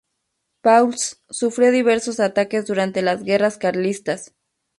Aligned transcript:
Pauls 0.63 1.21
sufrió 1.29 1.71
diversos 1.71 2.19
ataques 2.19 2.65
durante 2.65 3.03
las 3.03 3.21
guerras 3.23 3.59
carlistas. 3.59 4.33